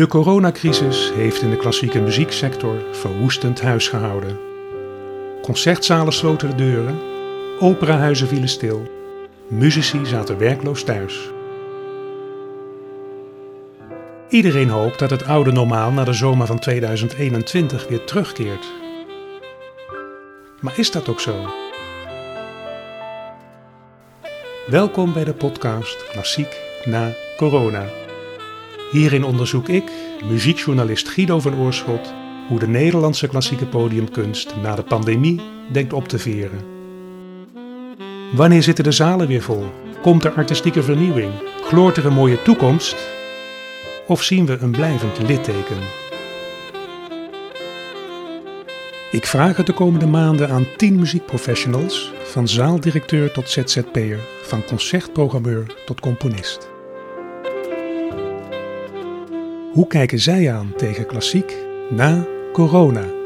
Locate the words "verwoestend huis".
2.92-3.88